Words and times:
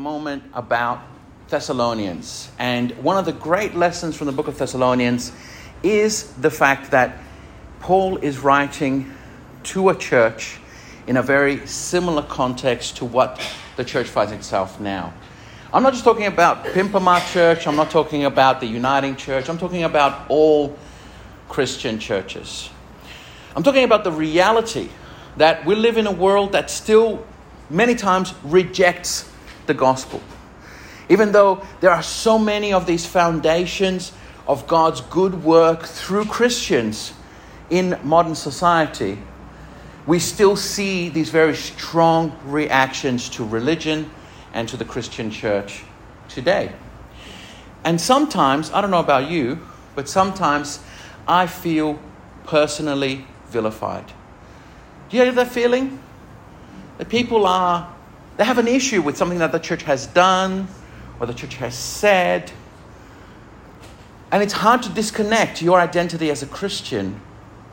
moment 0.00 0.42
about 0.54 1.02
Thessalonians. 1.48 2.50
And 2.58 2.92
one 3.02 3.18
of 3.18 3.26
the 3.26 3.32
great 3.32 3.74
lessons 3.74 4.16
from 4.16 4.26
the 4.26 4.32
book 4.32 4.48
of 4.48 4.56
Thessalonians 4.56 5.30
is 5.82 6.32
the 6.34 6.50
fact 6.50 6.90
that 6.92 7.18
Paul 7.80 8.16
is 8.16 8.38
writing 8.38 9.12
to 9.64 9.90
a 9.90 9.94
church 9.94 10.58
in 11.06 11.18
a 11.18 11.22
very 11.22 11.66
similar 11.66 12.22
context 12.22 12.96
to 12.96 13.04
what 13.04 13.40
the 13.76 13.84
church 13.84 14.06
finds 14.06 14.32
itself 14.32 14.80
now. 14.80 15.12
I'm 15.72 15.82
not 15.82 15.92
just 15.92 16.04
talking 16.04 16.26
about 16.26 16.64
Pimpama 16.64 17.20
Church, 17.32 17.66
I'm 17.66 17.76
not 17.76 17.90
talking 17.90 18.24
about 18.24 18.60
the 18.60 18.66
Uniting 18.66 19.16
Church, 19.16 19.48
I'm 19.48 19.58
talking 19.58 19.84
about 19.84 20.30
all 20.30 20.76
Christian 21.48 21.98
churches. 21.98 22.70
I'm 23.54 23.62
talking 23.62 23.84
about 23.84 24.04
the 24.04 24.12
reality 24.12 24.88
that 25.36 25.64
we 25.66 25.74
live 25.74 25.98
in 25.98 26.06
a 26.06 26.12
world 26.12 26.52
that 26.52 26.70
still 26.70 27.24
many 27.68 27.94
times 27.94 28.34
rejects 28.44 29.29
the 29.70 29.74
gospel. 29.74 30.20
Even 31.08 31.30
though 31.30 31.62
there 31.80 31.92
are 31.92 32.02
so 32.02 32.38
many 32.38 32.72
of 32.72 32.86
these 32.86 33.06
foundations 33.06 34.12
of 34.48 34.66
God's 34.66 35.00
good 35.02 35.44
work 35.44 35.84
through 35.84 36.24
Christians 36.24 37.12
in 37.70 37.96
modern 38.02 38.34
society, 38.34 39.16
we 40.06 40.18
still 40.18 40.56
see 40.56 41.08
these 41.08 41.30
very 41.30 41.54
strong 41.54 42.36
reactions 42.44 43.28
to 43.30 43.44
religion 43.44 44.10
and 44.52 44.68
to 44.68 44.76
the 44.76 44.84
Christian 44.84 45.30
church 45.30 45.84
today. 46.28 46.72
And 47.84 48.00
sometimes, 48.00 48.72
I 48.72 48.80
don't 48.80 48.90
know 48.90 48.98
about 48.98 49.30
you, 49.30 49.60
but 49.94 50.08
sometimes 50.08 50.80
I 51.28 51.46
feel 51.46 51.98
personally 52.44 53.24
vilified. 53.48 54.06
Do 55.08 55.16
you 55.16 55.24
have 55.24 55.36
that 55.36 55.52
feeling? 55.52 56.00
That 56.98 57.08
people 57.08 57.46
are, 57.46 57.94
they 58.40 58.46
have 58.46 58.56
an 58.56 58.68
issue 58.68 59.02
with 59.02 59.18
something 59.18 59.40
that 59.40 59.52
the 59.52 59.58
church 59.58 59.82
has 59.82 60.06
done 60.06 60.66
or 61.20 61.26
the 61.26 61.34
church 61.34 61.56
has 61.56 61.74
said. 61.74 62.50
And 64.32 64.42
it's 64.42 64.54
hard 64.54 64.82
to 64.84 64.88
disconnect 64.88 65.60
your 65.60 65.78
identity 65.78 66.30
as 66.30 66.42
a 66.42 66.46
Christian 66.46 67.20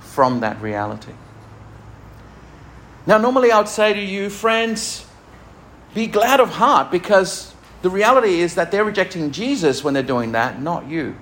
from 0.02 0.42
that 0.42 0.62
reality. 0.62 1.14
Now, 3.06 3.18
normally 3.18 3.50
I 3.50 3.60
would 3.60 3.70
say 3.70 3.94
to 3.94 4.02
you, 4.02 4.30
friends, 4.30 5.06
be 5.94 6.06
glad 6.06 6.42
of 6.42 6.50
heart 6.50 6.92
because 6.92 7.54
the 7.82 7.90
reality 7.90 8.42
is 8.42 8.56
that 8.56 8.70
they're 8.70 8.84
rejecting 8.84 9.32
Jesus 9.32 9.86
when 9.86 9.94
they're 9.94 10.04
doing 10.04 10.34
that, 10.34 10.62
not 10.62 10.86
you. 10.90 11.16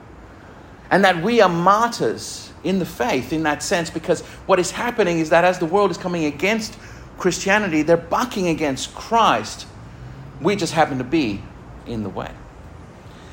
And 0.90 1.06
that 1.06 1.22
we 1.22 1.40
are 1.40 1.50
martyrs 1.50 2.52
in 2.64 2.80
the 2.80 2.86
faith 2.86 3.32
in 3.32 3.44
that 3.44 3.62
sense 3.62 3.92
because 3.92 4.22
what 4.48 4.58
is 4.58 4.72
happening 4.72 5.20
is 5.20 5.30
that 5.30 5.46
as 5.46 5.60
the 5.60 5.68
world 5.68 5.92
is 5.92 6.00
coming 6.00 6.26
against 6.26 6.80
Christianity, 7.18 7.82
they're 7.82 7.98
bucking 7.98 8.48
against 8.48 8.94
Christ. 8.94 9.68
We 10.42 10.56
just 10.56 10.74
happen 10.74 10.98
to 10.98 11.04
be 11.04 11.42
in 11.86 12.04
the 12.04 12.10
way. 12.10 12.32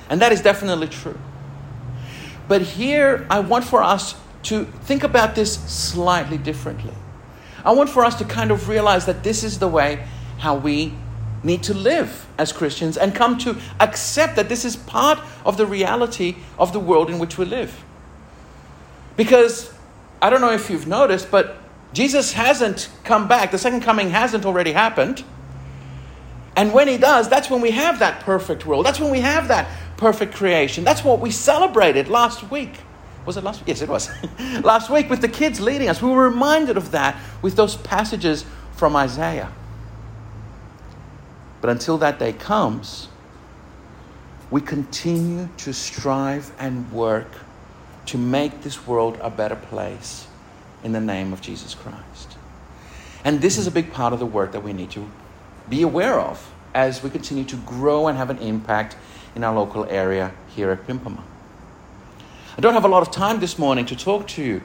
And 0.09 0.21
that 0.21 0.33
is 0.33 0.41
definitely 0.41 0.89
true. 0.89 1.19
But 2.49 2.63
here, 2.63 3.27
I 3.31 3.41
want 3.41 3.65
for 3.65 3.83
us 3.83 4.15
to 4.45 4.65
think 4.65 5.05
about 5.05 5.35
this 5.35 5.55
slightly 5.55 6.39
differently. 6.39 6.95
I 7.65 7.73
want 7.73 7.89
for 7.89 8.05
us 8.05 8.17
to 8.17 8.25
kind 8.25 8.51
of 8.51 8.69
realize 8.69 9.07
that 9.07 9.23
this 9.23 9.45
is 9.45 9.59
the 9.59 9.69
way 9.69 10.07
how 10.39 10.57
we 10.57 10.93
need 11.45 11.63
to 11.65 11.75
live 11.75 12.27
as 12.39 12.53
Christians 12.53 12.97
and 12.97 13.15
come 13.15 13.39
to 13.39 13.57
accept 13.81 14.37
that 14.37 14.49
this 14.49 14.65
is 14.65 14.77
part 14.77 15.19
of 15.45 15.57
the 15.57 15.67
reality 15.67 16.37
of 16.59 16.73
the 16.73 16.81
world 16.81 17.11
in 17.11 17.19
which 17.19 17.39
we 17.39 17.45
live. 17.45 17.85
Because 19.17 19.73
I 20.21 20.31
don't 20.31 20.41
know 20.41 20.53
if 20.53 20.71
you've 20.71 20.87
noticed, 20.87 21.31
but 21.31 21.57
Jesus 21.93 22.33
hasn't 22.33 22.89
come 23.05 23.29
back. 23.29 23.51
The 23.51 23.59
second 23.59 23.83
coming 23.83 24.11
hasn't 24.11 24.47
already 24.47 24.73
happened. 24.73 25.25
And 26.57 26.73
when 26.73 26.89
he 26.89 26.99
does, 26.99 27.29
that's 27.29 27.51
when 27.51 27.61
we 27.61 27.71
have 27.71 27.99
that 28.01 28.21
perfect 28.21 28.67
world. 28.67 28.85
That's 28.85 29.01
when 29.01 29.11
we 29.11 29.21
have 29.21 29.49
that 29.49 29.69
perfect 29.97 30.35
creation. 30.35 30.85
That's 30.85 31.05
what 31.05 31.21
we 31.21 31.31
celebrated 31.31 32.09
last 32.09 32.51
week. 32.51 32.75
Was 33.25 33.37
it 33.37 33.45
last 33.45 33.61
week? 33.61 33.69
Yes, 33.69 33.83
it 33.83 33.89
was. 33.89 34.11
last 34.63 34.91
week 34.91 35.09
with 35.09 35.21
the 35.21 35.29
kids 35.29 35.61
leading 35.61 35.89
us. 35.89 36.03
We 36.03 36.11
were 36.11 36.29
reminded 36.29 36.77
of 36.77 36.91
that 36.91 37.19
with 37.41 37.57
those 37.57 37.77
passages 37.77 38.45
from 38.73 38.97
Isaiah. 38.97 39.51
But 41.61 41.71
until 41.71 41.99
that 41.99 42.19
day 42.19 42.33
comes, 42.33 43.09
we 44.51 44.61
continue 44.61 45.49
to 45.59 45.73
strive 45.73 46.51
and 46.59 46.91
work 46.93 47.29
to 48.07 48.19
make 48.19 48.63
this 48.63 48.87
world 48.87 49.19
a 49.23 49.31
better 49.31 49.57
place 49.57 50.27
in 50.83 50.93
the 50.93 51.01
name 51.01 51.33
of 51.33 51.41
Jesus 51.41 51.75
Christ. 51.75 52.37
And 53.25 53.41
this 53.41 53.59
is 53.59 53.67
a 53.67 53.71
big 53.71 53.93
part 53.93 54.13
of 54.13 54.19
the 54.19 54.27
work 54.27 54.53
that 54.53 54.63
we 54.63 54.73
need 54.73 54.91
to 54.93 55.09
be 55.69 55.83
aware 55.83 56.19
of 56.19 56.53
as 56.75 57.03
we 57.03 57.11
continue 57.11 57.45
to 57.45 57.57
grow 57.57 58.09
and 58.09 58.19
have 58.19 58.31
an 58.31 58.39
impact 58.39 58.97
in 59.35 59.45
our 59.45 59.55
local 59.55 59.85
area 59.87 60.33
here 60.49 60.71
at 60.71 60.87
Pimpama. 60.87 61.23
I 62.57 62.61
don't 62.61 62.75
have 62.75 62.85
a 62.85 62.89
lot 62.89 63.03
of 63.03 63.11
time 63.11 63.41
this 63.41 63.59
morning 63.59 63.87
to 63.87 63.97
talk 63.97 64.27
to 64.29 64.43
you, 64.43 64.63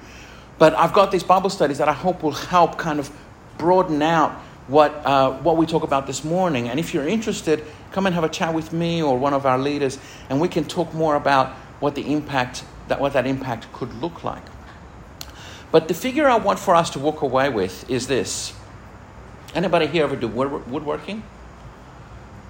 but 0.58 0.74
I've 0.76 0.94
got 0.94 1.12
these 1.12 1.24
Bible 1.24 1.50
studies 1.50 1.78
that 1.78 1.88
I 1.88 1.94
hope 1.94 2.24
will 2.24 2.32
help 2.32 2.78
kind 2.78 3.00
of 3.00 3.12
broaden 3.58 4.02
out 4.02 4.32
what, 4.68 4.94
uh, 5.06 5.34
what 5.40 5.56
we 5.56 5.66
talk 5.66 5.84
about 5.84 6.08
this 6.08 6.24
morning. 6.24 6.68
And 6.68 6.80
if 6.80 6.94
you're 6.94 7.08
interested, 7.08 7.64
come 7.92 8.06
and 8.06 8.16
have 8.16 8.24
a 8.24 8.30
chat 8.30 8.54
with 8.54 8.74
me 8.74 9.02
or 9.02 9.18
one 9.18 9.34
of 9.34 9.46
our 9.46 9.58
leaders, 9.58 10.00
and 10.30 10.42
we 10.42 10.48
can 10.48 10.66
talk 10.66 10.94
more 10.94 11.16
about 11.16 11.50
what 11.80 11.96
the 11.96 12.12
impact 12.12 12.64
that 12.88 13.02
what 13.02 13.14
that 13.14 13.28
impact 13.28 13.72
could 13.74 13.94
look 13.96 14.24
like. 14.24 14.44
But 15.72 15.88
the 15.88 15.94
figure 15.94 16.28
I 16.28 16.38
want 16.38 16.60
for 16.60 16.76
us 16.76 16.90
to 16.92 17.00
walk 17.00 17.22
away 17.22 17.50
with 17.50 17.90
is 17.90 18.08
this. 18.08 18.54
Anybody 19.54 19.88
here 19.88 20.04
ever 20.04 20.16
do 20.16 20.28
wood, 20.28 20.68
woodworking? 20.68 21.24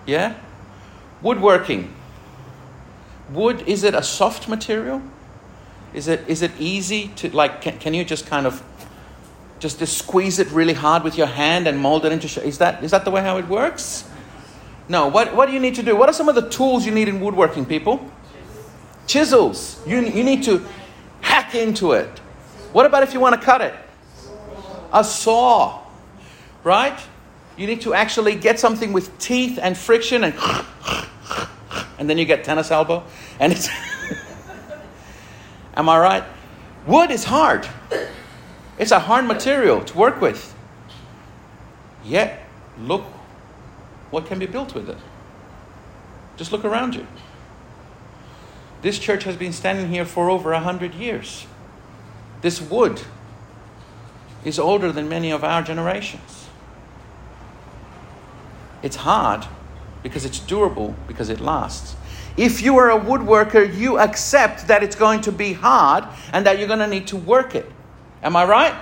Yeah? 0.05 0.35
Woodworking. 1.21 1.93
Wood, 3.31 3.63
is 3.67 3.83
it 3.83 3.93
a 3.93 4.03
soft 4.03 4.47
material? 4.47 5.01
Is 5.93 6.07
it, 6.07 6.23
is 6.27 6.41
it 6.41 6.51
easy 6.59 7.09
to, 7.15 7.29
like, 7.29 7.61
can, 7.61 7.77
can 7.79 7.93
you 7.93 8.05
just 8.05 8.27
kind 8.27 8.45
of 8.45 8.63
just, 9.59 9.79
just 9.79 9.97
squeeze 9.97 10.37
it 10.37 10.49
really 10.51 10.73
hard 10.73 11.03
with 11.03 11.17
your 11.17 11.27
hand 11.27 11.67
and 11.67 11.79
mold 11.79 12.05
it 12.05 12.11
into 12.11 12.27
shape? 12.27 12.45
Is 12.45 12.59
that, 12.59 12.83
is 12.83 12.91
that 12.91 13.05
the 13.05 13.11
way 13.11 13.21
how 13.21 13.37
it 13.37 13.47
works? 13.47 14.07
No. 14.87 15.07
What, 15.07 15.35
what 15.35 15.47
do 15.47 15.53
you 15.53 15.59
need 15.59 15.75
to 15.75 15.83
do? 15.83 15.95
What 15.95 16.09
are 16.09 16.13
some 16.13 16.29
of 16.29 16.35
the 16.35 16.47
tools 16.49 16.85
you 16.85 16.91
need 16.91 17.07
in 17.07 17.19
woodworking, 17.19 17.65
people? 17.65 18.11
Chisels. 19.07 19.81
You, 19.87 20.01
you 20.01 20.23
need 20.23 20.43
to 20.43 20.65
hack 21.21 21.55
into 21.55 21.93
it. 21.93 22.21
What 22.73 22.85
about 22.85 23.03
if 23.03 23.13
you 23.13 23.19
want 23.19 23.35
to 23.35 23.41
cut 23.41 23.61
it? 23.61 23.73
A 24.93 25.03
saw, 25.03 25.81
right? 26.63 26.97
You 27.57 27.67
need 27.67 27.81
to 27.81 27.93
actually 27.93 28.35
get 28.35 28.59
something 28.59 28.93
with 28.93 29.17
teeth 29.17 29.59
and 29.61 29.77
friction 29.77 30.23
and 30.23 30.33
and 31.99 32.07
then 32.07 32.19
you 32.19 32.25
get 32.25 32.43
tennis 32.43 32.69
elbow 32.69 33.03
and 33.39 33.51
it's 33.51 33.67
Am 35.75 35.89
I 35.89 35.99
right? 35.99 36.23
Wood 36.87 37.11
is 37.11 37.25
hard. 37.25 37.67
It's 38.79 38.91
a 38.91 38.99
hard 38.99 39.25
material 39.25 39.83
to 39.83 39.97
work 39.97 40.21
with. 40.21 40.55
Yet, 42.03 42.47
look 42.79 43.03
what 44.09 44.25
can 44.25 44.39
be 44.39 44.45
built 44.45 44.73
with 44.73 44.89
it. 44.89 44.97
Just 46.37 46.51
look 46.51 46.63
around 46.63 46.95
you. 46.95 47.05
This 48.81 48.97
church 48.97 49.25
has 49.25 49.35
been 49.35 49.53
standing 49.53 49.89
here 49.89 50.05
for 50.05 50.29
over 50.29 50.53
a 50.53 50.59
hundred 50.59 50.93
years. 50.93 51.45
This 52.41 52.61
wood 52.61 53.01
is 54.45 54.59
older 54.59 54.91
than 54.91 55.09
many 55.09 55.31
of 55.31 55.43
our 55.43 55.61
generations. 55.61 56.47
It's 58.83 58.97
hard 58.97 59.45
because 60.03 60.25
it's 60.25 60.39
durable, 60.39 60.95
because 61.07 61.29
it 61.29 61.39
lasts. 61.39 61.95
If 62.37 62.61
you 62.61 62.77
are 62.77 62.91
a 62.91 62.99
woodworker, 62.99 63.75
you 63.75 63.97
accept 63.97 64.67
that 64.67 64.83
it's 64.83 64.95
going 64.95 65.21
to 65.21 65.31
be 65.31 65.53
hard 65.53 66.03
and 66.31 66.45
that 66.45 66.59
you're 66.59 66.67
going 66.67 66.79
to 66.79 66.87
need 66.87 67.07
to 67.07 67.17
work 67.17 67.55
it. 67.55 67.69
Am 68.21 68.35
I 68.35 68.45
right? 68.45 68.75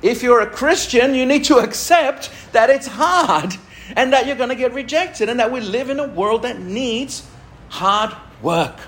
If 0.00 0.22
you're 0.22 0.40
a 0.40 0.50
Christian, 0.50 1.14
you 1.14 1.26
need 1.26 1.44
to 1.44 1.56
accept 1.56 2.30
that 2.52 2.70
it's 2.70 2.86
hard 2.86 3.54
and 3.96 4.12
that 4.12 4.26
you're 4.26 4.36
going 4.36 4.48
to 4.48 4.56
get 4.56 4.72
rejected 4.72 5.28
and 5.28 5.40
that 5.40 5.50
we 5.50 5.60
live 5.60 5.90
in 5.90 5.98
a 5.98 6.06
world 6.06 6.42
that 6.42 6.60
needs 6.60 7.26
hard 7.68 8.14
work. 8.40 8.78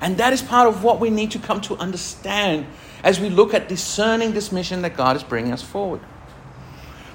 And 0.00 0.16
that 0.18 0.32
is 0.32 0.42
part 0.42 0.68
of 0.68 0.84
what 0.84 1.00
we 1.00 1.10
need 1.10 1.32
to 1.32 1.38
come 1.38 1.60
to 1.62 1.76
understand 1.76 2.66
as 3.02 3.20
we 3.20 3.30
look 3.30 3.54
at 3.54 3.68
discerning 3.68 4.32
this 4.32 4.52
mission 4.52 4.82
that 4.82 4.96
God 4.96 5.16
is 5.16 5.22
bringing 5.22 5.52
us 5.52 5.62
forward. 5.62 6.00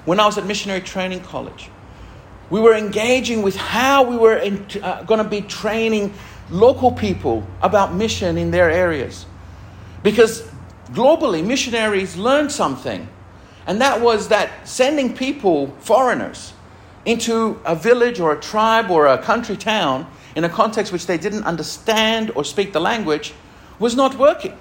When 0.04 0.20
I 0.20 0.26
was 0.26 0.36
at 0.36 0.46
Missionary 0.46 0.80
Training 0.80 1.20
College, 1.20 1.70
we 2.50 2.60
were 2.60 2.74
engaging 2.74 3.42
with 3.42 3.56
how 3.56 4.02
we 4.02 4.16
were 4.16 4.38
uh, 4.82 5.02
going 5.04 5.22
to 5.22 5.28
be 5.28 5.40
training 5.40 6.12
local 6.50 6.92
people 6.92 7.46
about 7.62 7.94
mission 7.94 8.36
in 8.36 8.50
their 8.50 8.70
areas. 8.70 9.24
Because 10.02 10.42
globally, 10.90 11.44
missionaries 11.44 12.16
learned 12.16 12.52
something, 12.52 13.08
and 13.66 13.80
that 13.80 14.02
was 14.02 14.28
that 14.28 14.68
sending 14.68 15.16
people, 15.16 15.68
foreigners, 15.80 16.52
into 17.06 17.60
a 17.64 17.74
village 17.74 18.20
or 18.20 18.32
a 18.32 18.40
tribe 18.40 18.90
or 18.90 19.06
a 19.06 19.18
country 19.18 19.56
town 19.56 20.06
in 20.34 20.44
a 20.44 20.48
context 20.48 20.92
which 20.92 21.06
they 21.06 21.18
didn't 21.18 21.44
understand 21.44 22.30
or 22.34 22.44
speak 22.44 22.72
the 22.72 22.80
language 22.80 23.34
was 23.78 23.94
not 23.94 24.16
working. 24.16 24.56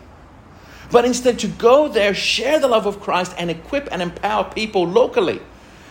But 0.91 1.05
instead, 1.05 1.39
to 1.39 1.47
go 1.47 1.87
there, 1.87 2.13
share 2.13 2.59
the 2.59 2.67
love 2.67 2.85
of 2.85 2.99
Christ, 2.99 3.33
and 3.37 3.49
equip 3.49 3.87
and 3.91 4.01
empower 4.01 4.43
people 4.43 4.87
locally 4.87 5.41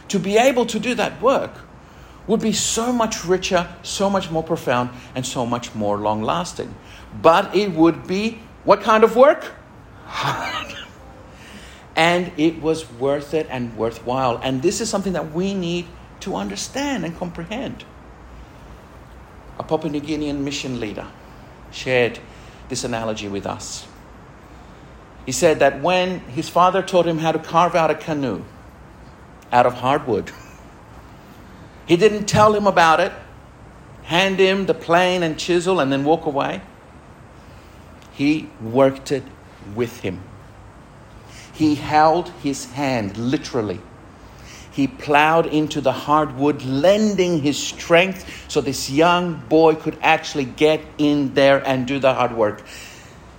to 0.08 0.18
be 0.18 0.36
able 0.36 0.66
to 0.66 0.78
do 0.78 0.94
that 0.94 1.20
work 1.20 1.52
would 2.26 2.40
be 2.40 2.52
so 2.52 2.92
much 2.92 3.24
richer, 3.24 3.68
so 3.82 4.08
much 4.08 4.30
more 4.30 4.44
profound, 4.44 4.90
and 5.14 5.26
so 5.26 5.44
much 5.44 5.74
more 5.74 5.98
long 5.98 6.22
lasting. 6.22 6.72
But 7.20 7.54
it 7.56 7.72
would 7.72 8.06
be 8.06 8.38
what 8.64 8.82
kind 8.82 9.02
of 9.02 9.16
work? 9.16 9.50
Hard. 10.06 10.76
and 11.96 12.32
it 12.36 12.62
was 12.62 12.90
worth 12.92 13.34
it 13.34 13.46
and 13.50 13.76
worthwhile. 13.76 14.38
And 14.42 14.62
this 14.62 14.80
is 14.80 14.88
something 14.88 15.14
that 15.14 15.32
we 15.32 15.52
need 15.52 15.86
to 16.20 16.36
understand 16.36 17.04
and 17.04 17.16
comprehend. 17.16 17.84
A 19.58 19.62
Papua 19.62 19.92
New 19.92 20.00
Guinean 20.00 20.38
mission 20.38 20.80
leader 20.80 21.06
shared 21.70 22.18
this 22.68 22.84
analogy 22.84 23.28
with 23.28 23.46
us. 23.46 23.86
He 25.26 25.32
said 25.32 25.60
that 25.60 25.80
when 25.80 26.20
his 26.20 26.48
father 26.48 26.82
taught 26.82 27.06
him 27.06 27.18
how 27.18 27.32
to 27.32 27.38
carve 27.38 27.74
out 27.74 27.90
a 27.90 27.94
canoe 27.94 28.44
out 29.52 29.66
of 29.66 29.74
hardwood, 29.74 30.32
he 31.86 31.96
didn't 31.96 32.26
tell 32.26 32.54
him 32.54 32.66
about 32.66 33.00
it, 33.00 33.12
hand 34.04 34.38
him 34.38 34.66
the 34.66 34.74
plane 34.74 35.22
and 35.22 35.38
chisel, 35.38 35.80
and 35.80 35.92
then 35.92 36.04
walk 36.04 36.26
away. 36.26 36.62
He 38.12 38.48
worked 38.60 39.12
it 39.12 39.24
with 39.74 40.00
him. 40.00 40.22
He 41.52 41.74
held 41.74 42.30
his 42.42 42.72
hand 42.72 43.16
literally. 43.16 43.80
He 44.72 44.86
plowed 44.86 45.46
into 45.46 45.80
the 45.80 45.92
hardwood, 45.92 46.62
lending 46.62 47.42
his 47.42 47.58
strength 47.58 48.26
so 48.48 48.60
this 48.60 48.88
young 48.90 49.34
boy 49.48 49.74
could 49.74 49.98
actually 50.02 50.46
get 50.46 50.80
in 50.98 51.34
there 51.34 51.66
and 51.66 51.86
do 51.86 51.98
the 51.98 52.14
hard 52.14 52.34
work. 52.34 52.62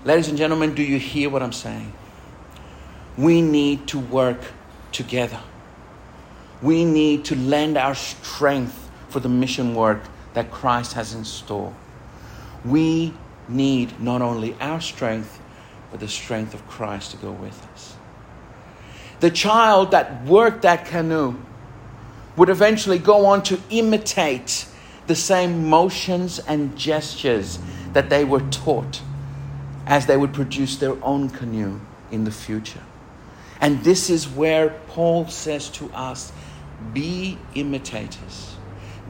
Ladies 0.06 0.28
and 0.28 0.38
gentlemen, 0.38 0.76
do 0.76 0.84
you 0.84 1.00
hear 1.00 1.30
what 1.30 1.42
I'm 1.42 1.54
saying? 1.54 1.92
We 3.18 3.42
need 3.42 3.88
to 3.88 4.00
work 4.00 4.42
together. 4.92 5.40
We 6.62 6.86
need 6.86 7.26
to 7.26 7.36
lend 7.36 7.78
our 7.78 7.96
strength 7.96 8.92
for 9.10 9.20
the 9.20 9.30
mission 9.30 9.76
work 9.76 10.02
that 10.34 10.52
Christ 10.52 10.94
has 10.94 11.14
in 11.14 11.26
store. 11.26 11.74
We 12.64 13.14
need 13.48 14.00
not 14.00 14.22
only 14.22 14.56
our 14.60 14.82
strength, 14.82 15.42
but 15.92 16.00
the 16.00 16.08
strength 16.08 16.54
of 16.54 16.68
Christ 16.68 17.12
to 17.12 17.18
go 17.18 17.32
with 17.32 17.68
us. 17.74 17.96
The 19.24 19.32
child 19.32 19.92
that 19.92 20.26
worked 20.26 20.64
that 20.64 20.84
canoe 20.84 21.36
would 22.36 22.50
eventually 22.50 23.00
go 23.00 23.28
on 23.28 23.42
to 23.44 23.58
imitate 23.70 24.66
the 25.08 25.16
same 25.16 25.70
motions 25.70 26.40
and 26.40 26.78
gestures 26.78 27.58
that 27.94 28.10
they 28.10 28.26
were 28.26 28.42
taught 28.42 29.02
as 29.86 30.08
they 30.08 30.18
would 30.18 30.34
produce 30.34 30.76
their 30.76 31.02
own 31.02 31.30
canoe 31.30 31.80
in 32.12 32.26
the 32.26 32.32
future. 32.32 32.84
And 33.62 33.82
this 33.86 34.10
is 34.10 34.28
where 34.28 34.72
Paul 34.90 35.30
says 35.30 35.70
to 35.70 35.90
us 35.94 36.34
be 36.94 37.38
imitators. 37.56 38.58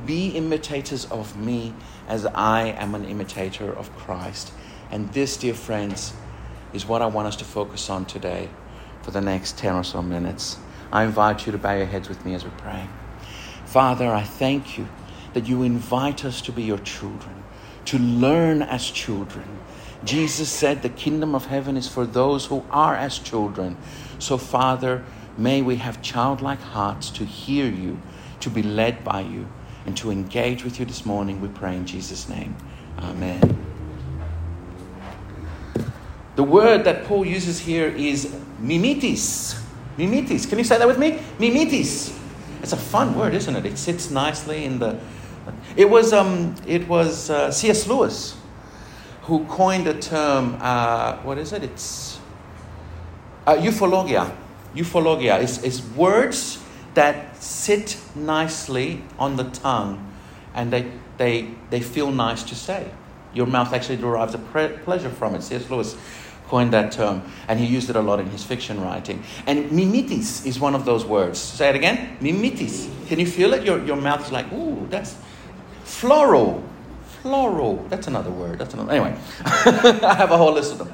Be 0.05 0.27
imitators 0.37 1.05
of 1.05 1.35
me 1.35 1.73
as 2.07 2.27
I 2.27 2.67
am 2.67 2.93
an 2.93 3.05
imitator 3.05 3.73
of 3.73 3.91
Christ. 3.95 4.53
And 4.91 5.11
this, 5.11 5.37
dear 5.37 5.55
friends, 5.55 6.13
is 6.71 6.85
what 6.85 7.01
I 7.01 7.07
want 7.07 7.29
us 7.29 7.35
to 7.37 7.45
focus 7.45 7.89
on 7.89 8.05
today 8.05 8.49
for 9.03 9.11
the 9.11 9.21
next 9.21 9.57
10 9.57 9.75
or 9.75 9.83
so 9.83 10.01
minutes. 10.01 10.57
I 10.91 11.03
invite 11.03 11.45
you 11.45 11.51
to 11.51 11.57
bow 11.57 11.75
your 11.75 11.85
heads 11.85 12.09
with 12.09 12.25
me 12.25 12.33
as 12.33 12.43
we 12.43 12.51
pray. 12.57 12.87
Father, 13.65 14.11
I 14.11 14.23
thank 14.23 14.77
you 14.77 14.87
that 15.33 15.47
you 15.47 15.63
invite 15.63 16.25
us 16.25 16.41
to 16.41 16.51
be 16.51 16.63
your 16.63 16.79
children, 16.79 17.43
to 17.85 17.99
learn 17.99 18.61
as 18.61 18.89
children. 18.89 19.45
Jesus 20.03 20.49
said 20.49 20.81
the 20.81 20.89
kingdom 20.89 21.35
of 21.35 21.45
heaven 21.45 21.77
is 21.77 21.87
for 21.87 22.05
those 22.05 22.47
who 22.47 22.65
are 22.71 22.95
as 22.95 23.19
children. 23.19 23.77
So, 24.19 24.37
Father, 24.37 25.03
May 25.37 25.63
we 25.63 25.77
have 25.77 26.01
childlike 26.01 26.59
hearts 26.59 27.09
to 27.11 27.25
hear 27.25 27.65
you, 27.65 27.99
to 28.41 28.49
be 28.49 28.61
led 28.61 29.03
by 29.03 29.21
you, 29.21 29.47
and 29.85 29.97
to 29.97 30.11
engage 30.11 30.63
with 30.63 30.79
you 30.79 30.85
this 30.85 31.05
morning. 31.05 31.41
We 31.41 31.47
pray 31.47 31.75
in 31.75 31.85
Jesus' 31.85 32.29
name. 32.29 32.55
Amen. 32.99 33.57
The 36.35 36.43
word 36.43 36.83
that 36.83 37.05
Paul 37.05 37.25
uses 37.25 37.59
here 37.59 37.87
is 37.87 38.35
mimetis. 38.63 39.61
Mimetis. 39.97 40.47
Can 40.47 40.57
you 40.57 40.63
say 40.63 40.77
that 40.77 40.87
with 40.87 40.97
me? 40.97 41.19
Mimetis. 41.37 42.17
It's 42.61 42.73
a 42.73 42.77
fun 42.77 43.15
word, 43.15 43.33
isn't 43.33 43.55
it? 43.55 43.65
It 43.65 43.77
sits 43.77 44.09
nicely 44.09 44.65
in 44.65 44.79
the. 44.79 44.99
It 45.75 45.89
was 45.89 46.13
um, 46.13 46.55
it 46.65 46.87
was 46.87 47.29
uh, 47.29 47.51
C.S. 47.51 47.87
Lewis 47.87 48.37
who 49.23 49.45
coined 49.45 49.85
the 49.85 49.93
term. 49.93 50.57
Uh, 50.59 51.17
what 51.17 51.37
is 51.37 51.53
it? 51.53 51.63
It's 51.63 52.19
uh, 53.45 53.55
euphologia 53.55 54.33
euphologia 54.75 55.41
is, 55.41 55.63
is 55.63 55.81
words 55.95 56.59
that 56.93 57.41
sit 57.41 57.97
nicely 58.15 59.01
on 59.17 59.35
the 59.35 59.45
tongue 59.45 60.11
and 60.53 60.71
they, 60.71 60.91
they, 61.17 61.49
they 61.69 61.81
feel 61.81 62.11
nice 62.11 62.43
to 62.43 62.55
say. 62.55 62.89
Your 63.33 63.47
mouth 63.47 63.73
actually 63.73 63.97
derives 63.97 64.35
a 64.35 64.37
pre- 64.37 64.77
pleasure 64.83 65.09
from 65.09 65.33
it. 65.35 65.41
C.S. 65.41 65.69
Lewis 65.69 65.95
coined 66.47 66.73
that 66.73 66.91
term, 66.91 67.23
and 67.47 67.59
he 67.59 67.65
used 67.65 67.89
it 67.89 67.95
a 67.95 68.01
lot 68.01 68.19
in 68.19 68.29
his 68.29 68.43
fiction 68.43 68.81
writing. 68.81 69.23
And 69.47 69.71
mimetis 69.71 70.45
is 70.45 70.59
one 70.59 70.75
of 70.75 70.85
those 70.85 71.05
words. 71.05 71.39
Say 71.39 71.69
it 71.69 71.75
again. 71.75 72.17
Mimetis. 72.21 72.89
Can 73.07 73.19
you 73.19 73.27
feel 73.27 73.53
it? 73.53 73.63
Your, 73.63 73.83
your 73.83 73.95
mouth 73.95 74.25
is 74.25 74.31
like, 74.31 74.51
ooh, 74.53 74.87
that's 74.89 75.17
floral. 75.83 76.63
Floral. 77.21 77.85
That's 77.89 78.07
another 78.07 78.31
word. 78.31 78.59
That's 78.59 78.73
another. 78.73 78.91
Anyway, 78.91 79.17
I 79.45 80.15
have 80.15 80.31
a 80.31 80.37
whole 80.37 80.53
list 80.53 80.73
of 80.73 80.79
them. 80.79 80.93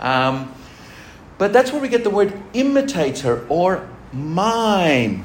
Um, 0.00 0.54
but 1.38 1.52
that's 1.52 1.72
where 1.72 1.80
we 1.80 1.88
get 1.88 2.04
the 2.04 2.10
word 2.10 2.32
imitator 2.52 3.46
or 3.48 3.88
mime. 4.12 5.24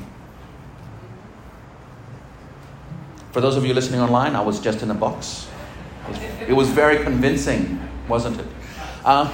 For 3.31 3.41
those 3.41 3.57
of 3.57 3.65
you 3.65 3.73
listening 3.73 3.99
online, 3.99 4.33
I 4.33 4.41
was 4.41 4.61
just 4.61 4.81
in 4.81 4.89
a 4.89 4.93
box. 4.93 5.49
It 6.05 6.09
was, 6.09 6.19
it 6.49 6.53
was 6.53 6.69
very 6.69 7.03
convincing, 7.03 7.81
wasn't 8.07 8.39
it? 8.39 8.47
Uh, 9.03 9.29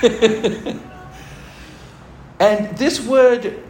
and 2.40 2.76
this 2.76 3.00
word 3.00 3.62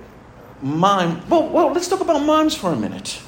mime, 0.62 1.28
well, 1.28 1.48
well, 1.48 1.72
let's 1.72 1.88
talk 1.88 2.00
about 2.00 2.20
mimes 2.24 2.54
for 2.54 2.72
a 2.72 2.76
minute. 2.76 3.20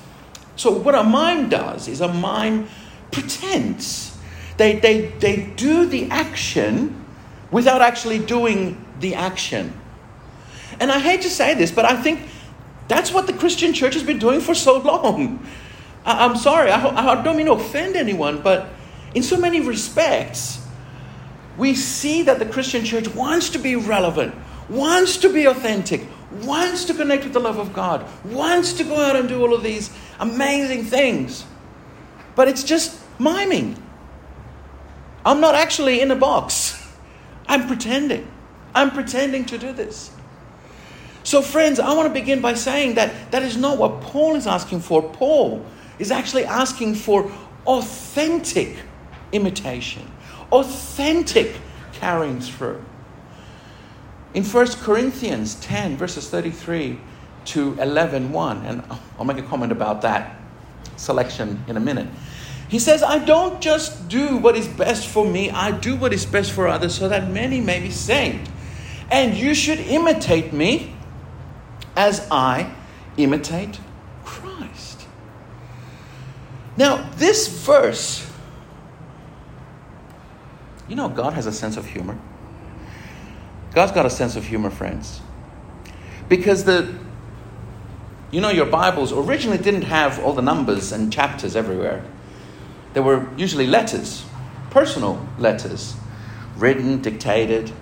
So, 0.56 0.70
what 0.70 0.94
a 0.94 1.02
mime 1.02 1.48
does 1.48 1.88
is 1.88 2.00
a 2.00 2.08
mime 2.08 2.68
pretends. 3.10 4.16
They, 4.56 4.78
they, 4.78 5.08
they 5.18 5.52
do 5.56 5.86
the 5.86 6.10
action 6.10 7.04
without 7.50 7.82
actually 7.82 8.20
doing 8.20 8.84
the 9.00 9.14
action. 9.14 9.72
And 10.80 10.92
I 10.92 10.98
hate 10.98 11.22
to 11.22 11.30
say 11.30 11.54
this, 11.54 11.70
but 11.70 11.84
I 11.84 12.00
think 12.00 12.20
that's 12.88 13.12
what 13.12 13.26
the 13.26 13.32
Christian 13.32 13.72
church 13.72 13.94
has 13.94 14.02
been 14.02 14.18
doing 14.18 14.40
for 14.40 14.54
so 14.54 14.78
long. 14.78 15.44
I, 16.04 16.24
am 16.24 16.36
sorry, 16.36 16.70
I, 16.70 17.12
I 17.12 17.22
don't 17.22 17.36
mean 17.36 17.46
to 17.46 17.52
offend 17.52 17.96
anyone, 17.96 18.42
but 18.42 18.68
in 19.14 19.22
so 19.22 19.36
many 19.36 19.60
respects, 19.60 20.63
we 21.56 21.74
see 21.74 22.22
that 22.22 22.38
the 22.38 22.46
Christian 22.46 22.84
church 22.84 23.08
wants 23.08 23.50
to 23.50 23.58
be 23.58 23.76
relevant, 23.76 24.34
wants 24.68 25.16
to 25.18 25.32
be 25.32 25.46
authentic, 25.46 26.06
wants 26.42 26.84
to 26.86 26.94
connect 26.94 27.24
with 27.24 27.32
the 27.32 27.40
love 27.40 27.58
of 27.58 27.72
God, 27.72 28.06
wants 28.24 28.72
to 28.74 28.84
go 28.84 28.96
out 28.96 29.16
and 29.16 29.28
do 29.28 29.40
all 29.40 29.54
of 29.54 29.62
these 29.62 29.90
amazing 30.18 30.84
things. 30.84 31.44
But 32.34 32.48
it's 32.48 32.64
just 32.64 33.00
miming. 33.18 33.80
I'm 35.24 35.40
not 35.40 35.54
actually 35.54 36.00
in 36.00 36.10
a 36.10 36.16
box, 36.16 36.80
I'm 37.48 37.66
pretending. 37.66 38.30
I'm 38.74 38.90
pretending 38.90 39.44
to 39.46 39.58
do 39.58 39.72
this. 39.72 40.10
So, 41.22 41.40
friends, 41.40 41.80
I 41.80 41.94
want 41.94 42.08
to 42.08 42.12
begin 42.12 42.40
by 42.40 42.54
saying 42.54 42.96
that 42.96 43.30
that 43.30 43.42
is 43.42 43.56
not 43.56 43.78
what 43.78 44.02
Paul 44.02 44.34
is 44.34 44.46
asking 44.46 44.80
for. 44.80 45.02
Paul 45.02 45.64
is 45.98 46.10
actually 46.10 46.44
asking 46.44 46.96
for 46.96 47.32
authentic 47.66 48.76
imitation, 49.32 50.10
authentic 50.54 51.56
carrying 51.92 52.40
through. 52.40 52.82
In 54.34 54.44
1 54.44 54.66
Corinthians 54.82 55.56
10, 55.56 55.96
verses 55.96 56.28
33 56.28 56.98
to 57.46 57.78
11, 57.80 58.32
1, 58.32 58.66
and 58.66 58.82
I'll 59.18 59.24
make 59.24 59.38
a 59.38 59.42
comment 59.42 59.72
about 59.72 60.02
that 60.02 60.36
selection 60.96 61.62
in 61.68 61.76
a 61.76 61.80
minute. 61.80 62.08
He 62.68 62.78
says, 62.78 63.02
I 63.02 63.18
don't 63.18 63.60
just 63.60 64.08
do 64.08 64.36
what 64.36 64.56
is 64.56 64.66
best 64.66 65.06
for 65.06 65.24
me, 65.24 65.50
I 65.50 65.70
do 65.70 65.96
what 65.96 66.12
is 66.12 66.24
best 66.24 66.52
for 66.52 66.66
others 66.66 66.94
so 66.94 67.08
that 67.08 67.30
many 67.30 67.60
may 67.60 67.80
be 67.80 67.90
saved. 67.90 68.50
And 69.10 69.36
you 69.36 69.54
should 69.54 69.80
imitate 69.80 70.52
me 70.52 70.94
as 71.96 72.26
I 72.30 72.74
imitate 73.16 73.78
Christ. 74.24 75.06
Now, 76.76 77.08
this 77.16 77.46
verse, 77.46 78.28
you 80.88 80.96
know, 80.96 81.08
God 81.08 81.32
has 81.32 81.46
a 81.46 81.52
sense 81.52 81.76
of 81.76 81.86
humor. 81.86 82.18
God's 83.72 83.92
got 83.92 84.06
a 84.06 84.10
sense 84.10 84.36
of 84.36 84.46
humor, 84.46 84.70
friends. 84.70 85.20
Because 86.28 86.64
the, 86.64 86.94
you 88.30 88.40
know, 88.40 88.50
your 88.50 88.66
Bibles 88.66 89.12
originally 89.12 89.58
didn't 89.58 89.82
have 89.82 90.18
all 90.20 90.32
the 90.32 90.42
numbers 90.42 90.92
and 90.92 91.12
chapters 91.12 91.56
everywhere. 91.56 92.04
There 92.92 93.02
were 93.02 93.28
usually 93.36 93.66
letters, 93.66 94.24
personal 94.70 95.26
letters, 95.38 95.96
written, 96.56 97.02
dictated, 97.02 97.72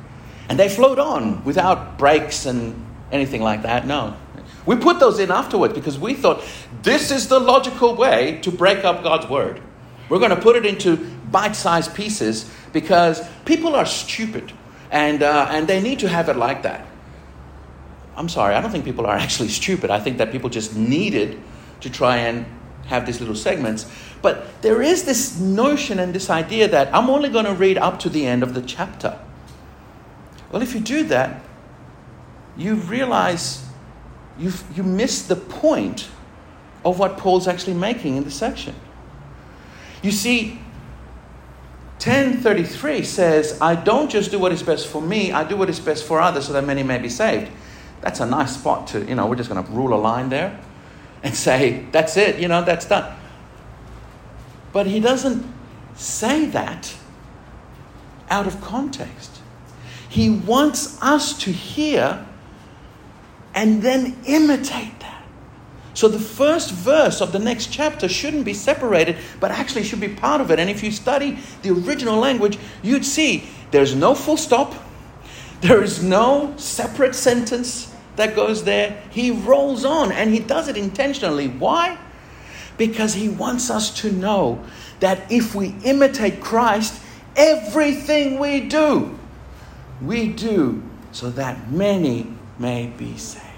and 0.49 0.59
they 0.59 0.69
flowed 0.69 0.99
on 0.99 1.45
without 1.45 1.99
breaks 1.99 2.47
and 2.47 2.85
anything 3.11 3.43
like 3.43 3.63
that. 3.63 3.87
No. 3.87 4.17
We 4.65 4.77
put 4.77 5.01
those 5.01 5.19
in 5.19 5.31
afterwards 5.31 5.75
because 5.75 5.99
we 5.99 6.15
thought 6.15 6.43
this 6.83 7.11
is 7.11 7.29
the 7.29 7.41
logical 7.41 7.95
way 7.95 8.39
to 8.43 8.51
break 8.51 8.85
up 8.85 9.03
God's 9.03 9.29
word. 9.29 9.61
We're 10.09 10.19
going 10.19 10.31
to 10.31 10.41
put 10.41 10.57
it 10.57 10.65
into 10.65 11.11
bite 11.33 11.57
sized 11.57 11.95
pieces 11.95 12.51
because 12.73 13.27
people 13.45 13.75
are 13.75 13.87
stupid 13.87 14.53
and, 14.91 15.23
uh, 15.23 15.49
and 15.51 15.67
they 15.67 15.81
need 15.81 15.99
to 16.01 16.09
have 16.09 16.29
it 16.29 16.37
like 16.37 16.62
that. 16.62 16.87
I'm 18.15 18.29
sorry, 18.29 18.55
I 18.55 18.61
don't 18.61 18.71
think 18.71 18.85
people 18.85 19.07
are 19.07 19.17
actually 19.27 19.49
stupid. 19.49 19.91
I 19.91 19.99
think 19.99 20.19
that 20.19 20.31
people 20.31 20.51
just 20.51 20.77
needed 20.77 21.41
to 21.81 21.91
try 21.91 22.19
and 22.19 22.47
have 22.87 23.07
these 23.07 23.21
little 23.21 23.35
segments. 23.35 23.91
But 24.21 24.62
there 24.62 24.83
is 24.83 25.05
this 25.05 25.39
notion 25.39 25.99
and 25.99 26.15
this 26.15 26.31
idea 26.31 26.69
that 26.69 26.95
I'm 26.95 27.11
only 27.11 27.29
going 27.29 27.47
to 27.47 27.55
read 27.55 27.79
up 27.79 27.99
to 28.01 28.09
the 28.09 28.27
end 28.27 28.43
of 28.43 28.55
the 28.55 28.62
chapter. 28.62 29.19
Well, 30.51 30.62
if 30.62 30.75
you 30.75 30.81
do 30.81 31.05
that, 31.05 31.43
you 32.57 32.75
realize 32.75 33.65
you've, 34.39 34.62
you 34.77 34.83
miss 34.83 35.27
the 35.27 35.37
point 35.37 36.09
of 36.85 36.99
what 36.99 37.17
Paul's 37.17 37.49
actually 37.49 37.75
making 37.75 38.17
in 38.17 38.25
the 38.25 38.31
section. 38.31 38.75
You 40.03 40.11
see, 40.11 40.61
1033 42.05 43.05
says, 43.05 43.59
I 43.61 43.77
don't 43.77 44.11
just 44.11 44.33
do 44.33 44.39
what 44.41 44.51
is 44.51 44.63
best 44.63 44.89
for 44.89 45.01
me, 45.01 45.31
I 45.31 45.45
do 45.45 45.57
what 45.57 45.71
is 45.71 45.79
best 45.79 46.05
for 46.05 46.21
others 46.21 46.47
so 46.47 46.53
that 46.53 46.65
many 46.65 46.83
may 46.83 46.99
be 46.99 47.09
saved. 47.09 47.51
That's 48.01 48.19
a 48.19 48.27
nice 48.27 48.57
spot 48.57 48.89
to, 48.89 49.05
you 49.05 49.15
know, 49.15 49.27
we're 49.27 49.37
just 49.37 49.49
going 49.49 49.65
to 49.65 49.71
rule 49.71 49.95
a 49.95 50.01
line 50.01 50.29
there 50.29 50.59
and 51.23 51.33
say, 51.35 51.87
that's 51.93 52.17
it, 52.17 52.41
you 52.41 52.49
know, 52.49 52.65
that's 52.65 52.87
done. 52.87 53.17
But 54.73 54.87
he 54.87 54.99
doesn't 54.99 55.47
say 55.95 56.47
that 56.47 56.93
out 58.29 58.49
of 58.49 58.61
context. 58.61 59.41
He 60.09 60.29
wants 60.29 61.01
us 61.01 61.39
to 61.39 61.53
hear 61.53 62.27
and 63.55 63.81
then 63.81 64.17
imitate 64.27 64.99
that. 65.01 65.12
So 65.95 66.09
the 66.09 66.19
first 66.19 66.71
verse 66.71 67.21
of 67.21 67.33
the 67.33 67.39
next 67.39 67.67
chapter 67.67 68.09
shouldn't 68.09 68.45
be 68.45 68.55
separated, 68.55 69.17
but 69.41 69.51
actually 69.51 69.85
should 69.85 70.01
be 70.01 70.09
part 70.09 70.41
of 70.41 70.51
it. 70.51 70.59
And 70.59 70.71
if 70.71 70.83
you 70.83 70.91
study 70.91 71.39
the 71.63 71.71
original 71.71 72.19
language, 72.19 72.59
you'd 72.83 73.05
see 73.05 73.45
there's 73.71 73.95
no 73.95 74.15
full 74.15 74.37
stop, 74.37 74.75
there 75.61 75.83
is 75.83 76.03
no 76.03 76.55
separate 76.57 77.15
sentence 77.15 77.95
that 78.17 78.35
goes 78.35 78.65
there. 78.65 79.03
He 79.11 79.31
rolls 79.31 79.85
on 79.85 80.13
and 80.13 80.33
he 80.33 80.41
does 80.41 80.69
it 80.69 80.77
intentionally. 80.77 81.49
Why? 81.49 81.99
Because 82.79 83.15
he 83.15 83.29
wants 83.29 83.71
us 83.71 83.91
to 84.01 84.11
know 84.11 84.65
that 85.01 85.31
if 85.31 85.55
we 85.55 85.75
imitate 85.85 86.41
Christ, 86.41 87.01
everything 87.37 88.39
we 88.39 88.61
do, 88.61 89.19
we 90.01 90.29
do 90.29 90.83
so 91.13 91.31
that 91.31 91.71
many 91.71 92.27
may 92.59 92.87
be 92.87 93.17
saved. 93.17 93.52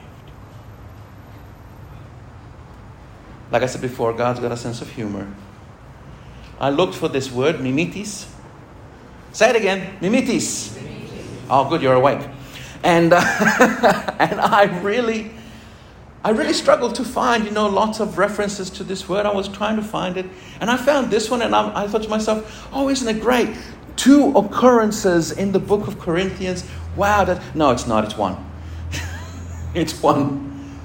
Like 3.50 3.62
I 3.62 3.66
said 3.66 3.80
before, 3.80 4.12
God's 4.12 4.40
got 4.40 4.52
a 4.52 4.56
sense 4.56 4.82
of 4.82 4.90
humor. 4.90 5.32
I 6.60 6.70
looked 6.70 6.94
for 6.94 7.08
this 7.08 7.30
word, 7.30 7.56
mimitis. 7.56 8.26
Say 9.32 9.50
it 9.50 9.56
again, 9.56 9.98
mimitis. 10.00 10.80
Oh, 11.50 11.68
good, 11.68 11.82
you're 11.82 11.94
awake. 11.94 12.26
And, 12.82 13.12
uh, 13.12 13.20
and 14.18 14.40
I 14.40 14.80
really, 14.80 15.30
I 16.22 16.30
really 16.30 16.52
struggled 16.52 16.94
to 16.96 17.04
find, 17.04 17.44
you 17.44 17.50
know, 17.50 17.68
lots 17.68 18.00
of 18.00 18.16
references 18.16 18.70
to 18.70 18.84
this 18.84 19.08
word. 19.08 19.26
I 19.26 19.32
was 19.32 19.48
trying 19.48 19.76
to 19.76 19.82
find 19.82 20.16
it. 20.16 20.26
And 20.60 20.70
I 20.70 20.76
found 20.76 21.10
this 21.10 21.30
one, 21.30 21.42
and 21.42 21.54
I, 21.54 21.84
I 21.84 21.88
thought 21.88 22.02
to 22.04 22.08
myself, 22.08 22.68
oh, 22.72 22.88
isn't 22.88 23.16
it 23.16 23.20
great? 23.20 23.50
Two 23.96 24.36
occurrences 24.36 25.32
in 25.32 25.52
the 25.52 25.58
book 25.58 25.86
of 25.86 25.98
Corinthians. 25.98 26.64
Wow, 26.96 27.24
that, 27.24 27.42
no, 27.54 27.70
it's 27.70 27.86
not, 27.86 28.04
it's 28.04 28.16
one. 28.16 28.36
it's 29.74 30.00
one. 30.02 30.78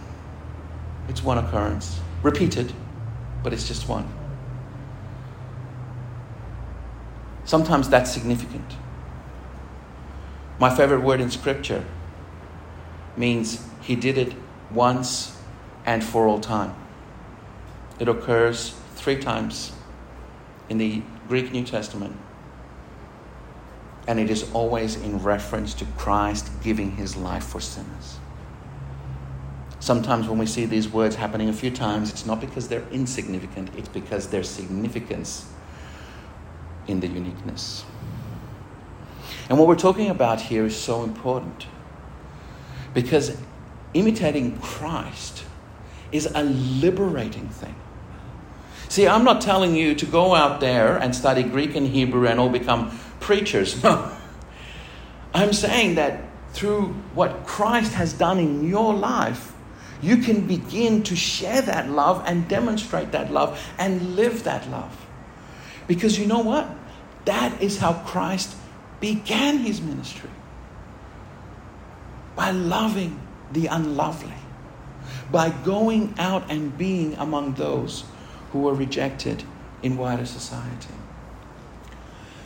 It's 1.07 1.23
one 1.23 1.37
occurrence. 1.37 1.98
Repeated, 2.21 2.73
but 3.43 3.53
it's 3.53 3.67
just 3.67 3.87
one. 3.87 4.07
Sometimes 7.45 7.89
that's 7.89 8.11
significant. 8.11 8.75
My 10.59 10.69
favorite 10.69 11.01
word 11.01 11.21
in 11.21 11.31
Scripture 11.31 11.85
means 13.15 13.65
he 13.81 13.95
did 13.95 14.17
it 14.17 14.33
once 14.71 15.37
and 15.85 16.03
for 16.03 16.27
all 16.27 16.39
time. 16.39 16.75
It 17.97 18.07
occurs 18.07 18.75
three 18.95 19.17
times 19.17 19.71
in 20.67 20.77
the 20.77 21.01
Greek 21.27 21.51
New 21.51 21.63
Testament. 21.63 22.15
And 24.07 24.19
it 24.19 24.29
is 24.29 24.51
always 24.53 24.95
in 24.95 25.23
reference 25.23 25.73
to 25.75 25.85
Christ 25.97 26.49
giving 26.63 26.91
his 26.91 27.15
life 27.15 27.43
for 27.43 27.61
sinners. 27.61 28.19
Sometimes 29.79 30.27
when 30.27 30.37
we 30.37 30.45
see 30.45 30.65
these 30.65 30.89
words 30.89 31.15
happening 31.15 31.47
a 31.49 31.53
few 31.53 31.71
times, 31.71 32.11
it's 32.11 32.25
not 32.25 32.41
because 32.41 32.67
they're 32.67 32.87
insignificant, 32.91 33.69
it's 33.77 33.87
because 33.87 34.27
there's 34.27 34.49
significance 34.49 35.49
in 36.87 36.99
the 36.99 37.07
uniqueness. 37.07 37.85
And 39.47 39.57
what 39.57 39.67
we're 39.67 39.75
talking 39.75 40.09
about 40.09 40.41
here 40.41 40.65
is 40.65 40.75
so 40.75 41.03
important 41.03 41.65
because 42.93 43.37
imitating 43.93 44.59
Christ 44.59 45.43
is 46.11 46.27
a 46.33 46.43
liberating 46.43 47.49
thing. 47.49 47.75
See, 48.89 49.07
I'm 49.07 49.23
not 49.23 49.41
telling 49.41 49.75
you 49.75 49.93
to 49.95 50.05
go 50.05 50.33
out 50.33 50.59
there 50.59 50.97
and 50.97 51.15
study 51.15 51.43
Greek 51.43 51.75
and 51.75 51.87
Hebrew 51.87 52.27
and 52.27 52.39
all 52.39 52.49
become 52.49 52.97
preachers. 53.19 53.81
No. 53.83 54.11
I'm 55.31 55.53
saying 55.53 55.93
that 55.95 56.23
through 56.53 56.87
what 57.13 57.45
Christ 57.45 57.93
has 57.93 58.13
done 58.13 58.39
in 58.39 58.67
your 58.67 58.95
life, 58.95 59.53
you 60.01 60.17
can 60.17 60.47
begin 60.47 61.03
to 61.03 61.15
share 61.15 61.61
that 61.61 61.89
love 61.89 62.23
and 62.25 62.47
demonstrate 62.47 63.11
that 63.11 63.31
love 63.31 63.59
and 63.77 64.15
live 64.15 64.43
that 64.43 64.69
love. 64.69 65.05
Because 65.87 66.17
you 66.17 66.25
know 66.25 66.39
what? 66.39 66.69
That 67.25 67.61
is 67.61 67.77
how 67.77 67.93
Christ 68.05 68.55
began 68.99 69.59
his 69.59 69.81
ministry 69.81 70.29
by 72.35 72.51
loving 72.51 73.19
the 73.51 73.67
unlovely, 73.67 74.33
by 75.31 75.49
going 75.49 76.13
out 76.17 76.49
and 76.49 76.77
being 76.77 77.15
among 77.15 77.53
those 77.55 78.03
who 78.51 78.61
were 78.61 78.73
rejected 78.73 79.43
in 79.83 79.97
wider 79.97 80.25
society. 80.25 80.93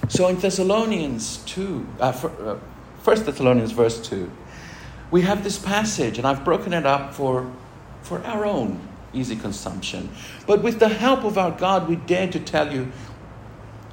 So 0.10 0.28
in 0.28 0.38
Thessalonians 0.38 1.38
2, 1.46 1.88
uh, 2.00 2.04
uh, 2.04 2.56
1 3.04 3.24
Thessalonians 3.24 3.72
verse 3.72 4.06
2, 4.08 4.32
we 5.14 5.22
have 5.22 5.44
this 5.44 5.60
passage, 5.60 6.18
and 6.18 6.26
I've 6.26 6.44
broken 6.44 6.74
it 6.74 6.88
up 6.88 7.14
for, 7.14 7.54
for 8.02 8.20
our 8.26 8.48
own 8.48 8.80
easy 9.14 9.36
consumption. 9.36 10.10
But 10.48 10.64
with 10.64 10.80
the 10.80 10.90
help 10.90 11.24
of 11.24 11.38
our 11.38 11.52
God, 11.52 11.88
we 11.88 11.98
dare 11.98 12.28
to 12.32 12.40
tell 12.40 12.74
you 12.74 12.92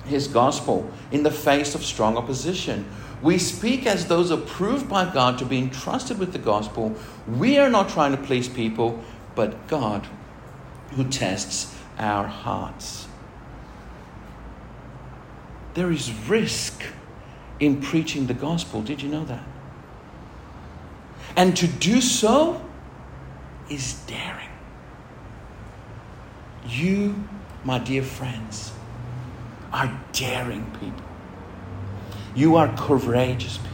his 0.07 0.29
gospel 0.29 0.91
in 1.12 1.23
the 1.23 1.31
face 1.31 1.75
of 1.75 1.85
strong 1.85 2.17
opposition. 2.17 2.87
We 3.21 3.37
speak 3.37 3.85
as 3.85 4.07
those 4.07 4.31
approved 4.31 4.89
by 4.89 5.12
God 5.12 5.37
to 5.41 5.45
be 5.45 5.59
entrusted 5.59 6.19
with 6.19 6.33
the 6.33 6.39
gospel. 6.39 6.97
We 7.29 7.59
are 7.59 7.69
not 7.69 7.91
trying 7.91 8.12
to 8.12 8.23
please 8.23 8.49
people, 8.49 9.05
but 9.35 9.69
God 9.69 10.07
who 10.93 11.05
tests 11.05 11.77
our 11.99 12.27
hearts. 12.29 13.09
There 15.75 15.93
is 15.93 16.11
risk 16.27 16.83
in 17.59 17.83
preaching 17.83 18.27
the 18.27 18.33
gospel. 18.33 18.81
Did 18.81 19.03
you 19.03 19.11
know 19.11 19.27
that? 19.27 19.50
And 21.37 21.56
to 21.56 21.66
do 21.66 22.00
so 22.00 22.60
is 23.70 23.94
daring. 24.06 24.49
You, 26.66 27.25
my 27.64 27.78
dear 27.78 28.02
friends, 28.02 28.72
are 29.72 30.00
daring 30.12 30.64
people. 30.80 31.04
You 32.34 32.56
are 32.56 32.75
courageous 32.76 33.58
people. 33.58 33.70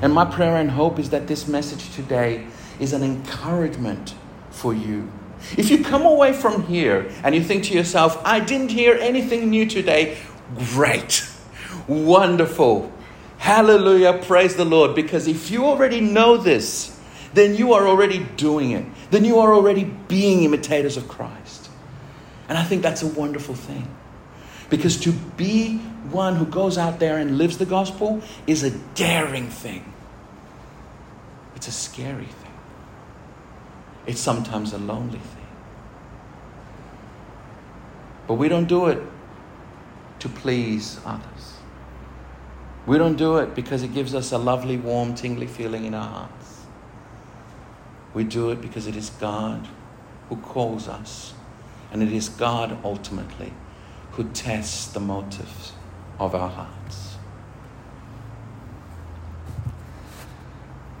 And 0.00 0.12
my 0.12 0.24
prayer 0.24 0.56
and 0.56 0.70
hope 0.70 0.98
is 0.98 1.10
that 1.10 1.26
this 1.26 1.48
message 1.48 1.94
today 1.94 2.46
is 2.78 2.92
an 2.92 3.02
encouragement 3.02 4.14
for 4.50 4.72
you. 4.72 5.10
If 5.56 5.70
you 5.70 5.84
come 5.84 6.02
away 6.02 6.32
from 6.32 6.64
here 6.64 7.10
and 7.22 7.34
you 7.34 7.42
think 7.42 7.64
to 7.64 7.74
yourself, 7.74 8.20
I 8.24 8.40
didn't 8.40 8.70
hear 8.70 8.94
anything 8.94 9.50
new 9.50 9.66
today, 9.66 10.18
great, 10.56 11.28
wonderful, 11.86 12.92
hallelujah, 13.38 14.20
praise 14.22 14.56
the 14.56 14.64
Lord. 14.64 14.94
Because 14.94 15.26
if 15.26 15.50
you 15.50 15.64
already 15.64 16.00
know 16.00 16.36
this, 16.36 16.98
then 17.34 17.54
you 17.54 17.72
are 17.72 17.86
already 17.86 18.20
doing 18.36 18.72
it. 18.72 18.84
Then 19.10 19.24
you 19.24 19.38
are 19.38 19.54
already 19.54 19.84
being 19.84 20.44
imitators 20.44 20.96
of 20.96 21.08
Christ. 21.08 21.70
And 22.48 22.56
I 22.56 22.64
think 22.64 22.82
that's 22.82 23.02
a 23.02 23.06
wonderful 23.06 23.54
thing. 23.54 23.88
Because 24.70 24.98
to 25.00 25.12
be 25.12 25.78
one 26.10 26.36
who 26.36 26.46
goes 26.46 26.78
out 26.78 26.98
there 26.98 27.18
and 27.18 27.38
lives 27.38 27.58
the 27.58 27.66
gospel 27.66 28.22
is 28.46 28.62
a 28.62 28.70
daring 28.94 29.48
thing. 29.48 29.92
It's 31.56 31.68
a 31.68 31.72
scary 31.72 32.26
thing. 32.26 32.52
It's 34.06 34.20
sometimes 34.20 34.72
a 34.72 34.78
lonely 34.78 35.18
thing. 35.18 35.46
But 38.26 38.34
we 38.34 38.48
don't 38.48 38.66
do 38.66 38.86
it 38.86 39.02
to 40.20 40.28
please 40.28 41.00
others. 41.04 41.57
We 42.88 42.96
don't 42.96 43.16
do 43.16 43.36
it 43.36 43.54
because 43.54 43.82
it 43.82 43.92
gives 43.92 44.14
us 44.14 44.32
a 44.32 44.38
lovely, 44.38 44.78
warm, 44.78 45.14
tingly 45.14 45.46
feeling 45.46 45.84
in 45.84 45.92
our 45.92 46.08
hearts. 46.08 46.62
We 48.14 48.24
do 48.24 48.50
it 48.50 48.62
because 48.62 48.86
it 48.86 48.96
is 48.96 49.10
God 49.10 49.68
who 50.30 50.36
calls 50.36 50.88
us, 50.88 51.34
and 51.92 52.02
it 52.02 52.10
is 52.10 52.30
God 52.30 52.78
ultimately 52.82 53.52
who 54.12 54.24
tests 54.30 54.86
the 54.86 55.00
motives 55.00 55.74
of 56.18 56.34
our 56.34 56.48
hearts. 56.48 57.16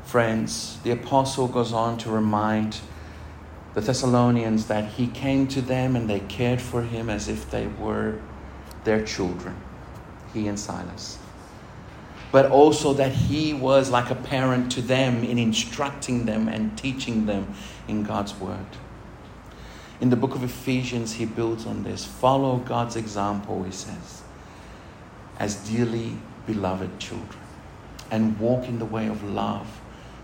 Friends, 0.04 0.78
the 0.82 0.90
apostle 0.90 1.48
goes 1.48 1.72
on 1.72 1.96
to 1.98 2.10
remind 2.10 2.82
the 3.72 3.80
Thessalonians 3.80 4.66
that 4.66 4.90
he 4.90 5.06
came 5.06 5.48
to 5.48 5.62
them 5.62 5.96
and 5.96 6.08
they 6.08 6.20
cared 6.20 6.60
for 6.60 6.82
him 6.82 7.08
as 7.08 7.28
if 7.28 7.50
they 7.50 7.66
were 7.66 8.20
their 8.84 9.02
children, 9.06 9.56
he 10.34 10.48
and 10.48 10.60
Silas. 10.60 11.18
But 12.30 12.50
also 12.50 12.92
that 12.94 13.12
he 13.12 13.54
was 13.54 13.90
like 13.90 14.10
a 14.10 14.14
parent 14.14 14.72
to 14.72 14.82
them 14.82 15.24
in 15.24 15.38
instructing 15.38 16.26
them 16.26 16.48
and 16.48 16.76
teaching 16.76 17.26
them 17.26 17.54
in 17.86 18.02
God's 18.02 18.34
word. 18.34 18.66
In 20.00 20.10
the 20.10 20.16
book 20.16 20.34
of 20.34 20.44
Ephesians, 20.44 21.14
he 21.14 21.24
builds 21.24 21.66
on 21.66 21.82
this. 21.82 22.04
Follow 22.04 22.58
God's 22.58 22.96
example, 22.96 23.64
he 23.64 23.72
says, 23.72 24.22
as 25.38 25.56
dearly 25.68 26.16
beloved 26.46 26.98
children, 26.98 27.40
and 28.10 28.38
walk 28.38 28.68
in 28.68 28.78
the 28.78 28.84
way 28.84 29.08
of 29.08 29.22
love 29.24 29.80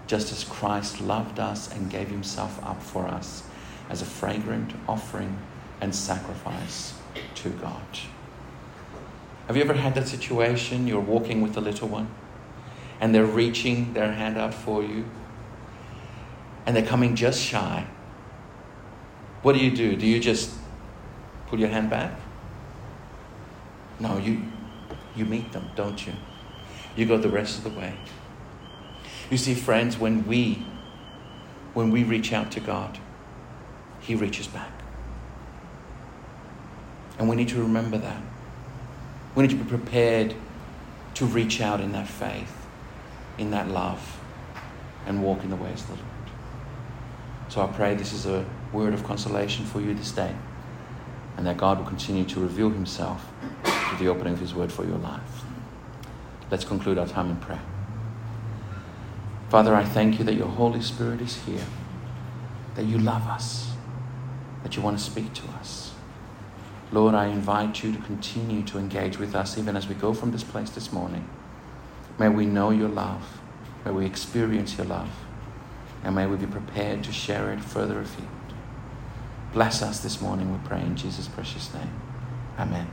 just 0.06 0.32
as 0.32 0.44
Christ 0.44 1.00
loved 1.00 1.40
us 1.40 1.72
and 1.72 1.90
gave 1.90 2.08
himself 2.08 2.62
up 2.64 2.82
for 2.82 3.06
us 3.06 3.42
as 3.88 4.02
a 4.02 4.04
fragrant 4.04 4.74
offering 4.88 5.38
and 5.80 5.94
sacrifice 5.94 6.94
to 7.36 7.50
God. 7.50 7.82
Have 9.46 9.56
you 9.56 9.62
ever 9.62 9.74
had 9.74 9.94
that 9.94 10.08
situation? 10.08 10.86
You're 10.86 11.00
walking 11.00 11.42
with 11.42 11.56
a 11.56 11.60
little 11.60 11.88
one 11.88 12.08
and 13.00 13.14
they're 13.14 13.26
reaching 13.26 13.92
their 13.92 14.12
hand 14.12 14.38
out 14.38 14.54
for 14.54 14.82
you 14.82 15.04
and 16.66 16.74
they're 16.74 16.86
coming 16.86 17.14
just 17.14 17.42
shy. 17.42 17.86
What 19.42 19.54
do 19.54 19.58
you 19.58 19.70
do? 19.70 19.96
Do 19.96 20.06
you 20.06 20.18
just 20.18 20.50
pull 21.48 21.60
your 21.60 21.68
hand 21.68 21.90
back? 21.90 22.18
No, 24.00 24.16
you, 24.18 24.42
you 25.14 25.26
meet 25.26 25.52
them, 25.52 25.70
don't 25.76 26.06
you? 26.06 26.14
You 26.96 27.04
go 27.04 27.18
the 27.18 27.28
rest 27.28 27.58
of 27.58 27.64
the 27.64 27.78
way. 27.78 27.94
You 29.30 29.36
see, 29.36 29.54
friends, 29.54 29.98
when 29.98 30.26
we 30.26 30.64
when 31.74 31.90
we 31.90 32.04
reach 32.04 32.32
out 32.32 32.52
to 32.52 32.60
God, 32.60 32.98
He 34.00 34.14
reaches 34.14 34.46
back. 34.46 34.70
And 37.18 37.28
we 37.28 37.36
need 37.36 37.48
to 37.48 37.60
remember 37.60 37.98
that. 37.98 38.22
We 39.34 39.42
need 39.42 39.50
to 39.50 39.56
be 39.56 39.68
prepared 39.68 40.34
to 41.14 41.26
reach 41.26 41.60
out 41.60 41.80
in 41.80 41.92
that 41.92 42.08
faith, 42.08 42.66
in 43.38 43.50
that 43.50 43.68
love, 43.68 44.20
and 45.06 45.22
walk 45.22 45.42
in 45.42 45.50
the 45.50 45.56
ways 45.56 45.80
of 45.82 45.88
the 45.88 45.94
Lord. 45.94 46.08
So 47.48 47.62
I 47.62 47.66
pray 47.68 47.94
this 47.94 48.12
is 48.12 48.26
a 48.26 48.44
word 48.72 48.94
of 48.94 49.04
consolation 49.04 49.64
for 49.64 49.80
you 49.80 49.94
this 49.94 50.12
day, 50.12 50.34
and 51.36 51.46
that 51.46 51.56
God 51.56 51.78
will 51.78 51.86
continue 51.86 52.24
to 52.24 52.40
reveal 52.40 52.70
Himself 52.70 53.26
through 53.64 53.98
the 53.98 54.08
opening 54.08 54.34
of 54.34 54.40
His 54.40 54.54
word 54.54 54.72
for 54.72 54.84
your 54.84 54.98
life. 54.98 55.44
Let's 56.50 56.64
conclude 56.64 56.98
our 56.98 57.06
time 57.06 57.30
in 57.30 57.36
prayer. 57.36 57.62
Father, 59.48 59.74
I 59.74 59.84
thank 59.84 60.18
you 60.18 60.24
that 60.24 60.34
your 60.34 60.48
Holy 60.48 60.80
Spirit 60.80 61.20
is 61.20 61.36
here, 61.44 61.64
that 62.74 62.86
you 62.86 62.98
love 62.98 63.26
us, 63.26 63.72
that 64.62 64.76
you 64.76 64.82
want 64.82 64.98
to 64.98 65.04
speak 65.04 65.32
to 65.34 65.42
us. 65.60 65.93
Lord, 66.94 67.16
I 67.16 67.26
invite 67.26 67.82
you 67.82 67.92
to 67.92 67.98
continue 68.02 68.62
to 68.66 68.78
engage 68.78 69.18
with 69.18 69.34
us 69.34 69.58
even 69.58 69.76
as 69.76 69.88
we 69.88 69.96
go 69.96 70.14
from 70.14 70.30
this 70.30 70.44
place 70.44 70.70
this 70.70 70.92
morning. 70.92 71.28
May 72.20 72.28
we 72.28 72.46
know 72.46 72.70
your 72.70 72.88
love, 72.88 73.40
may 73.84 73.90
we 73.90 74.06
experience 74.06 74.78
your 74.78 74.86
love, 74.86 75.10
and 76.04 76.14
may 76.14 76.26
we 76.26 76.36
be 76.36 76.46
prepared 76.46 77.02
to 77.02 77.12
share 77.12 77.52
it 77.52 77.60
further 77.60 77.98
afield. 77.98 78.28
Bless 79.52 79.82
us 79.82 80.04
this 80.04 80.20
morning, 80.20 80.52
we 80.52 80.58
pray 80.68 80.82
in 80.82 80.94
Jesus' 80.94 81.26
precious 81.26 81.74
name. 81.74 82.00
Amen. 82.56 82.88